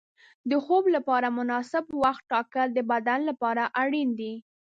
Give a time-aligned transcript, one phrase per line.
[0.49, 4.33] د خوب لپاره مناسب وخت ټاکل د بدن لپاره اړین دي.